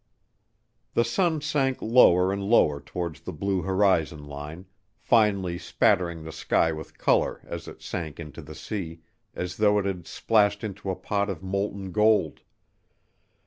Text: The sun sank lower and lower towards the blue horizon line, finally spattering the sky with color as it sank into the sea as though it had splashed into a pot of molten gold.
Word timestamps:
The 0.95 1.03
sun 1.05 1.41
sank 1.41 1.79
lower 1.79 2.33
and 2.33 2.41
lower 2.41 2.79
towards 2.81 3.21
the 3.21 3.31
blue 3.31 3.61
horizon 3.61 4.23
line, 4.25 4.65
finally 4.99 5.59
spattering 5.59 6.23
the 6.23 6.31
sky 6.31 6.71
with 6.71 6.97
color 6.97 7.39
as 7.45 7.67
it 7.67 7.83
sank 7.83 8.19
into 8.19 8.41
the 8.41 8.55
sea 8.55 9.01
as 9.35 9.57
though 9.57 9.77
it 9.77 9.85
had 9.85 10.07
splashed 10.07 10.63
into 10.63 10.89
a 10.89 10.95
pot 10.95 11.29
of 11.29 11.43
molten 11.43 11.91
gold. 11.91 12.39